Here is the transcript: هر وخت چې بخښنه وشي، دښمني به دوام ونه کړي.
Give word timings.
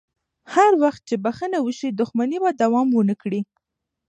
هر 0.53 0.71
وخت 0.83 1.01
چې 1.09 1.15
بخښنه 1.23 1.59
وشي، 1.61 1.89
دښمني 1.99 2.37
به 2.43 2.51
دوام 2.61 2.87
ونه 2.93 3.15
کړي. 3.21 3.41